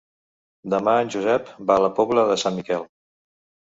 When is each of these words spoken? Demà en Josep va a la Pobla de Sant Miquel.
Demà 0.75 0.95
en 1.03 1.13
Josep 1.17 1.53
va 1.69 1.79
a 1.83 1.87
la 1.87 1.95
Pobla 2.03 2.27
de 2.35 2.43
Sant 2.49 2.61
Miquel. 2.61 2.93